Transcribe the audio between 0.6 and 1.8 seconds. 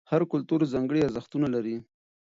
ځانګړي ارزښتونه لري.